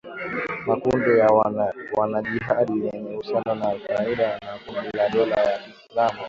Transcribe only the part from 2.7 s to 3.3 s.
yenye